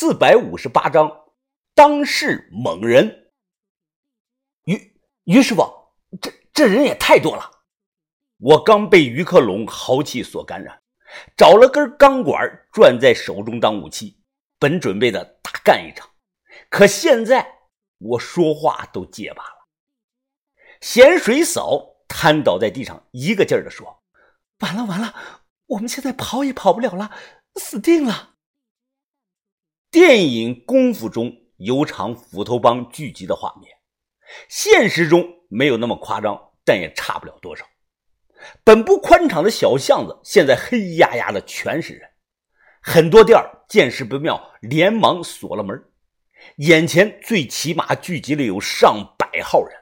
[0.00, 1.10] 四百五十八章，
[1.74, 3.32] 当世猛人。
[4.62, 5.64] 于于师傅，
[6.20, 7.50] 这这人也太多了。
[8.36, 10.80] 我刚被于克龙豪气所感染，
[11.36, 14.22] 找了根钢管攥在手中当武器，
[14.60, 16.08] 本准备的大干一场。
[16.70, 17.44] 可现在
[17.98, 19.66] 我说话都结巴了。
[20.80, 24.04] 咸水嫂瘫倒在地上，一个劲儿的说
[24.62, 25.12] ：“完了完了，
[25.66, 27.10] 我们现在跑也跑不了了，
[27.56, 28.34] 死定了。”
[29.90, 33.72] 电影《功夫》中有场斧头帮聚集的画面，
[34.46, 37.64] 现实中没有那么夸张，但也差不了多少。
[38.62, 42.06] 本不宽敞的小巷子，现在黑压压的全是人，
[42.82, 45.82] 很多店见势不妙，连忙锁了门。
[46.56, 49.74] 眼前最起码聚集了有上百号人，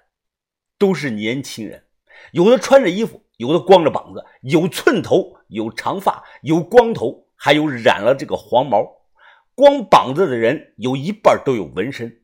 [0.79, 1.85] 都是年轻人，
[2.31, 8.87] 有的穿着衣服，有的光着膀子，有寸头，有长发，有光头，还有染了这个黄毛。
[9.57, 12.21] 光膀子的人有一半都有纹身，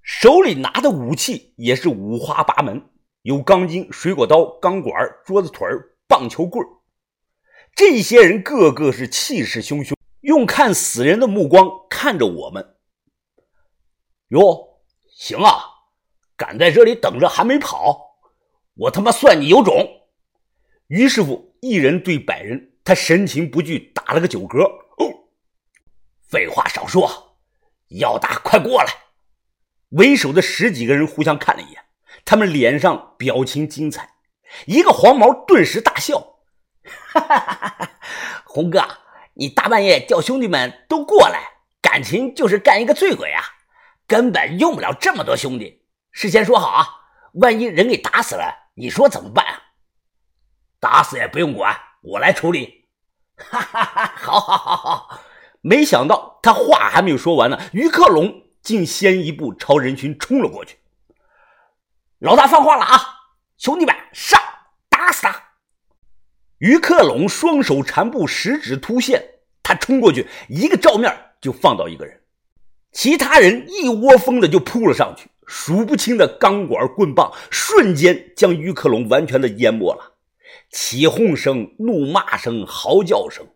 [0.00, 2.82] 手里拿的武器也是五花八门，
[3.20, 5.68] 有钢筋、水果刀、钢管、桌子腿
[6.08, 6.66] 棒球棍
[7.74, 12.76] 这些人个个是气势汹汹，用看死人的目光看着我们。
[14.28, 14.80] 哟，
[15.14, 15.62] 行啊，
[16.38, 18.16] 敢在这里等着还没跑，
[18.76, 19.86] 我他妈算你有种！
[20.86, 24.81] 于师傅一人对百人，他神情不惧，打了个九嗝。
[26.32, 27.36] 废话少说，
[27.88, 28.90] 要打快过来！
[29.90, 31.84] 为首的十几个人互相看了一眼，
[32.24, 34.14] 他们脸上表情精彩。
[34.64, 36.38] 一个黄毛顿时大笑
[37.12, 37.90] ：“哈哈哈哈
[38.46, 38.82] 红哥，
[39.34, 41.38] 你大半夜叫兄弟们都过来，
[41.82, 43.44] 感情就是干一个醉鬼啊！
[44.06, 45.84] 根本用不了这么多兄弟。
[46.12, 46.86] 事先说好啊，
[47.34, 49.62] 万一人给打死了，你说怎么办啊？
[50.80, 52.88] 打死也不用管，我来处理。
[53.36, 55.08] 哈哈哈，好好好好。”
[55.62, 60.76] 没想到他话还没有说完呢，于克龙竟先一步朝人群冲了过去。
[62.18, 63.00] 老大放话了啊，
[63.56, 64.40] 兄弟们上，
[64.88, 65.50] 打死他！
[66.58, 69.24] 于克龙双手缠布，十指突现，
[69.62, 72.20] 他冲过去，一个照面就放倒一个人，
[72.92, 80.14] 其他人一窝蜂的就扑了上去，数不清的钢管棍棒瞬间将于克龙完全的淹没了，
[80.70, 83.46] 起哄声、怒骂声、嚎叫声。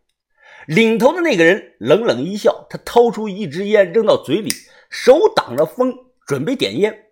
[0.67, 4.51] 领头的那个人冷冷一笑，他掏出一支烟扔到嘴里，
[4.91, 5.95] 手挡着风，
[6.27, 7.05] 准备点烟。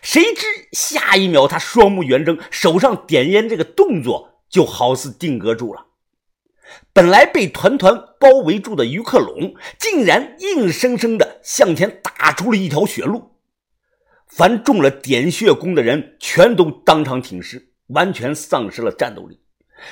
[0.00, 5.86] 谁知下一秒，他双目圆睁，手上点烟这个动作就好似定格住了。
[6.92, 13.32] 本来被团团包围住的于克龙，竟然硬生生的向前打出了一条血路。
[14.28, 19.40] 凡中了点穴功的人，全都当场挺尸，完全丧失了战斗力。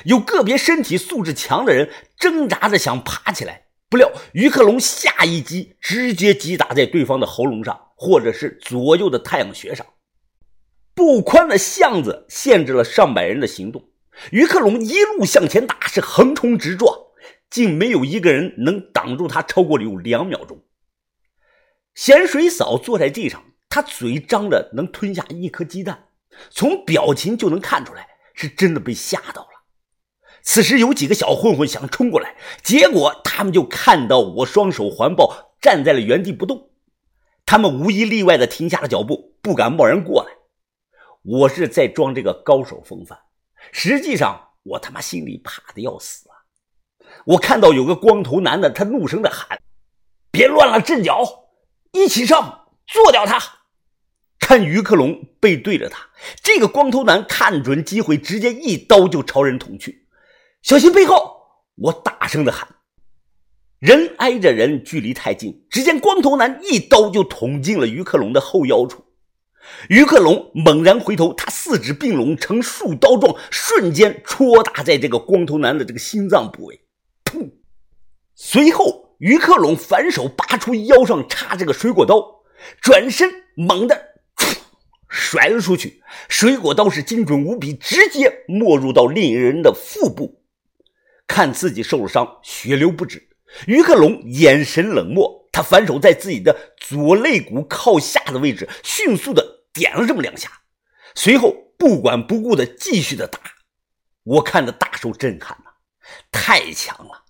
[0.05, 9.87] 有个别身体素质强的人挣扎着想爬起来，不料于克龙下一击直接击打在对方的喉咙上，或者是左右的太阳穴上。
[10.95, 13.89] 不宽的巷子限制了上百人的行动，
[14.31, 16.93] 于克龙一路向前打，是横冲直撞，
[17.49, 20.65] 竟没有一个人能挡住他超过有两秒钟。
[21.95, 26.09] 咸水嫂坐在地上，她嘴张着能吞下一颗鸡蛋，
[26.51, 29.48] 从表情就能看出来是真的被吓到。
[30.43, 36.71] 此时有几个小混混想冲过来，结果他们就看到我双手环抱，站在了原地不动。
[37.45, 40.33] 他们无一例外的停下了脚步，不敢贸然过来。
[41.23, 43.19] 我是在装这个高手风范，
[43.73, 46.35] 实际上我他妈心里怕的要死啊！
[47.27, 49.61] 我看到有个光头男的，他怒声的喊
[50.31, 51.49] ：“别乱了阵脚，
[51.93, 53.43] 一起上，做掉他！”
[54.39, 56.09] 看于克龙背对着他，
[56.43, 60.08] 这个光头男看准机会，直接一刀就朝人捅去。
[60.69, 61.35] 小心背后！
[61.77, 62.69] 我大声的喊。
[63.79, 69.03] 人挨着人，距离太近，只见光头男一刀就捅进了于克龙的后腰处。
[69.89, 76.79] 于克龙猛然回头，他四指并拢成竖刀状，瞬间戳打在这个光头男的这个心脏部位。
[77.25, 77.51] 噗！
[78.35, 82.43] 随后，于克龙反手拔出腰上插着个水果刀，
[82.83, 83.99] 转身猛地
[85.09, 86.03] 甩了出去。
[86.29, 90.38] 水果刀是精准无比，直接没入到另一人的腹部。
[91.29, 93.29] 看自己受了伤，血流不止。
[93.67, 100.51] 于克龙眼神冷漠，他反手在自己的左肋骨靠下的位置迅速的点了这么两下，
[101.15, 103.39] 随后不管不顾的继续的打。
[104.25, 105.71] 我看的大受震撼呐，
[106.33, 107.25] 太强了！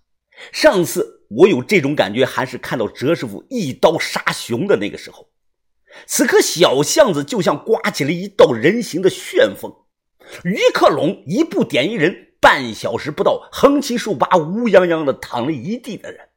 [0.53, 5.31] 上次我有这种感觉，还是看到哲师傅一刀杀熊的那个时候。
[6.07, 9.73] 此刻小巷子就像刮起了一道人形的旋风，
[10.45, 12.28] 于克龙一步点一人。
[12.41, 16.29] 半小时不到，横七竖八、乌泱泱的躺了一地的人。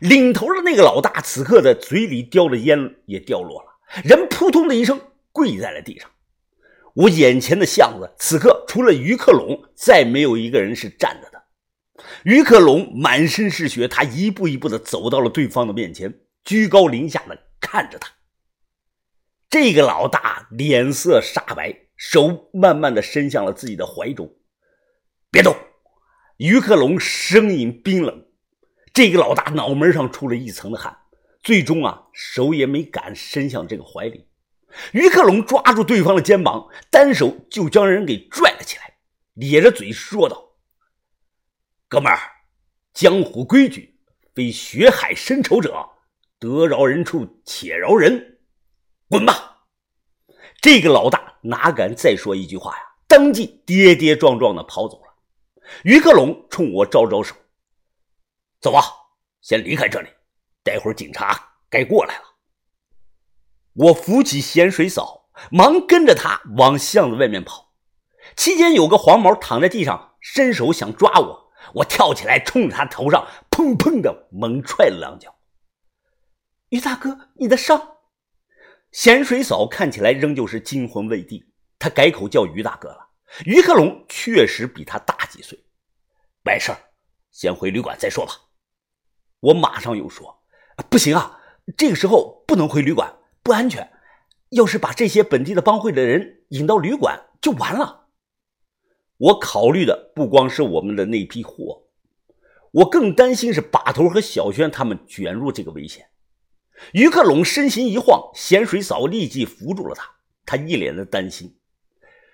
[0.00, 3.68] 领头的那个老大此刻的嘴里叼着烟也掉落了，
[4.04, 5.00] 人扑通的一声
[5.32, 6.08] 跪在了地上。
[6.94, 11.42] 我眼前的巷子此刻除了于克龙，再没有一个人是站着的。
[12.24, 18.08] 于克龙满身是血，他一步一步的走到了对方的面前，居高临下的看着他。
[19.50, 24.32] 这个老大脸色煞白，手慢慢的伸向了自己的怀中。
[25.30, 25.54] 别动！
[26.38, 28.26] 于克龙声音冰冷。
[28.94, 30.96] 这个老大脑门上出了一层的汗，
[31.42, 34.26] 最终啊，手也没敢伸向这个怀里。
[34.92, 38.94] 于克龙抓住对方的肩膀，单手就将人给拽了起来，
[39.34, 40.56] 咧着嘴说道
[41.88, 42.18] ：“哥们儿，
[42.94, 43.98] 江湖规矩，
[44.34, 45.90] 非血海深仇者，
[46.38, 48.38] 得饶人处且饶人，
[49.08, 49.66] 滚吧！”
[50.60, 52.82] 这个老大哪敢再说一句话呀？
[53.06, 55.07] 当即跌跌撞撞的跑走了。
[55.84, 57.34] 于克龙冲我招招手。
[58.60, 58.82] 走吧，
[59.40, 60.08] 先离开这里，
[60.62, 62.24] 待会儿警察该过来了。
[63.74, 67.74] 我扶起咸水嫂，忙跟着他往巷子外面跑。
[68.36, 75.38] 期间有个黄毛躺在地上，伸手想抓我，我跳起来冲着他头上砰砰的猛踹了两脚。
[76.70, 77.96] 于大哥，你的伤？
[78.90, 83.07] 咸水嫂看起来仍旧是惊魂未定，她改口叫于大哥了。
[83.44, 85.58] 于克龙确实比他大几岁，
[86.44, 86.72] 没事
[87.30, 88.32] 先回旅馆再说吧。
[89.40, 90.42] 我马上又说
[90.90, 91.40] ：“不行啊，
[91.76, 93.90] 这个时候不能回旅馆，不安全。
[94.50, 98.08] 要是把这些本地的帮会的人引到旅馆，就完了。”
[99.18, 101.88] 我考虑的不光是我们的那批货，
[102.70, 106.08] 我更担心是把头和小轩他们卷入这个危险。
[106.92, 110.08] 于克龙身形一晃，咸水嫂立即扶住了他，
[110.46, 111.57] 他一脸的担心。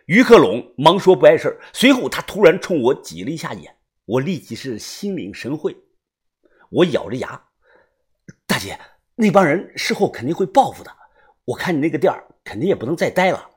[0.07, 3.75] 于克龙忙说不碍事随后他突然冲我挤了一下眼，
[4.05, 5.75] 我立即是心领神会。
[6.71, 7.43] 我咬着牙，
[8.47, 8.79] 大姐，
[9.15, 10.95] 那帮人事后肯定会报复的。
[11.47, 12.13] 我看你那个店
[12.43, 13.51] 肯定也不能再待了。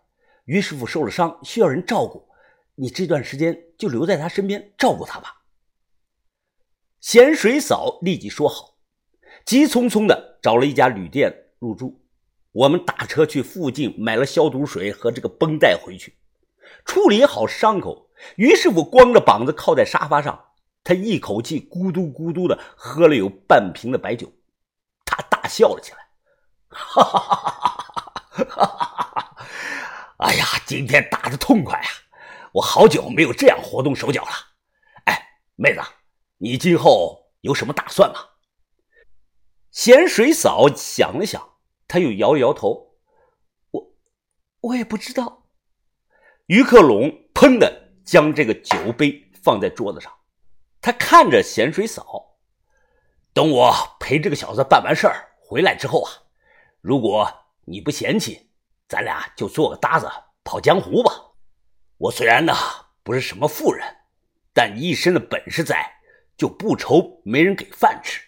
[0.45, 2.29] 于师傅受了伤，需要人照顾，
[2.75, 5.43] 你这段时间就留在他身边照顾他吧。
[7.01, 8.77] 咸水嫂立即说好，
[9.45, 12.05] 急匆匆的找了一家旅店入住。
[12.53, 16.17] 我们打车去附近买了消毒水和这个绷带回去，
[16.85, 18.09] 处理好伤口。
[18.35, 20.45] 于师傅光着膀子靠在沙发上。
[20.83, 24.31] 他一口气咕嘟咕嘟的喝了有半瓶的白酒，
[25.03, 25.97] 他大笑了起来，
[26.69, 27.39] 哈哈哈
[28.29, 29.35] 哈哈哈！
[30.19, 31.89] 哎呀，今天打的痛快啊！
[32.53, 34.31] 我好久没有这样活动手脚了。
[35.07, 35.21] 哎，
[35.57, 35.81] 妹子，
[36.37, 38.19] 你今后有什么打算吗？
[39.71, 42.95] 咸水嫂想了想，他又摇了摇头，
[43.71, 43.91] 我
[44.61, 45.46] 我也不知道。
[46.47, 50.11] 于克龙砰的将这个酒杯放在桌子上。
[50.81, 52.37] 他看着咸水嫂，
[53.33, 56.11] 等我陪这个小子办完事儿回来之后啊，
[56.79, 57.29] 如果
[57.65, 58.49] 你不嫌弃，
[58.87, 60.09] 咱俩就做个搭子
[60.45, 61.11] 跑江湖吧。
[61.97, 62.53] 我虽然呢
[63.03, 63.85] 不是什么富人，
[64.53, 65.99] 但一身的本事在，
[66.37, 68.21] 就不愁没人给饭吃。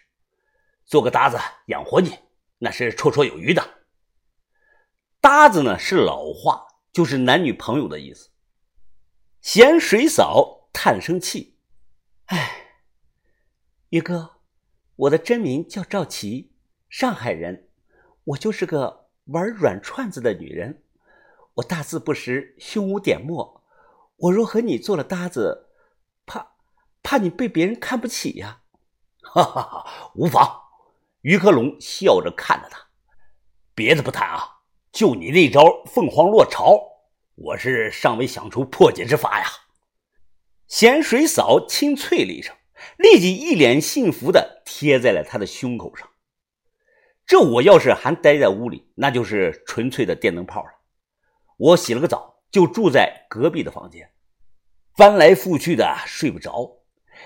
[0.86, 1.38] 做个搭子
[1.68, 2.18] 养活你，
[2.58, 3.64] 那是绰绰有余的。
[5.22, 8.30] 搭子呢是老话，就是男女朋友的意思。
[9.42, 11.58] 咸水嫂叹声气。
[12.26, 12.84] 哎，
[13.90, 14.42] 于哥，
[14.96, 16.54] 我的真名叫赵琪，
[16.90, 17.70] 上海人。
[18.26, 20.84] 我就是个玩软串子的女人。
[21.56, 23.64] 我大字不识，胸无点墨。
[24.18, 25.70] 我若和你做了搭子，
[26.26, 26.56] 怕
[27.02, 28.62] 怕你被别人看不起呀。
[29.24, 30.62] 哈哈哈，无妨。
[31.22, 32.88] 于克龙笑着看着他，
[33.74, 34.59] 别的不谈啊，
[34.92, 36.80] 就你那招凤凰落巢，
[37.36, 39.46] 我是尚未想出破解之法呀。
[40.68, 42.56] 咸水嫂清脆了一声，
[42.98, 46.10] 立即一脸幸福的贴在了他的胸口上。
[47.26, 50.70] 这我要是还待在屋里，那就是纯粹的电灯泡了。
[51.58, 54.10] 我洗了个澡，就住在隔壁的房间，
[54.96, 56.80] 翻来覆去的睡不着。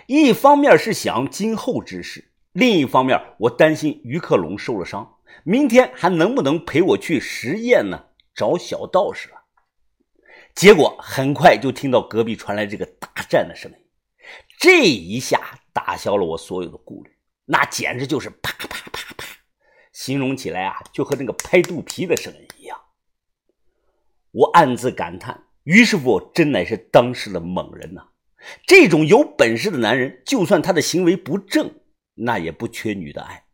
[0.08, 8.06] 一方面是想今后之事，另一方面我担心于克龙受了伤，明天还能不能陪我去实验呢？
[8.36, 9.44] 找小道士了。
[10.56, 13.78] 结果很快就听到隔壁传来这个大战的声音，
[14.60, 17.12] 这一下打消了我所有的顾虑，
[17.46, 19.26] 那简直就是啪啪啪啪，
[19.92, 22.80] 形容起来啊，就和那个拍肚皮的声音一样。
[24.32, 28.08] 我暗自感叹，于师傅真乃是当世的猛人呐！
[28.66, 31.80] 这种有本事的男人，就算他的行为不正，
[32.16, 33.46] 那也不缺女的爱。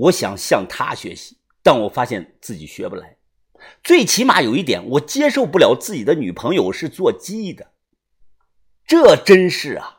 [0.00, 3.18] 我想向他学习，但我发现自己学不来。
[3.84, 7.72] 最起码有一点，我接受不了自己的女朋友是做鸡的，
[8.86, 9.98] 这真是啊！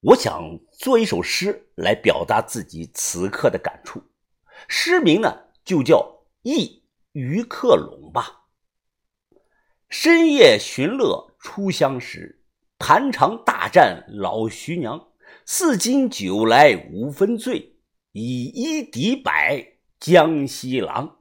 [0.00, 4.02] 我想做一首诗来表达自己此刻的感触。
[4.66, 5.30] 诗名呢
[5.62, 5.98] 就叫
[6.42, 6.82] 《忆
[7.12, 8.46] 于克陇》吧。
[9.90, 12.42] 深夜寻乐初相识，
[12.78, 15.08] 盘肠大战老徐娘。
[15.44, 17.69] 四斤酒来无分醉，
[18.12, 21.19] 以一敌百江西狼。